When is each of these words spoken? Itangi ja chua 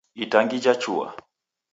Itangi 0.23 0.57
ja 0.63 0.73
chua 0.81 1.07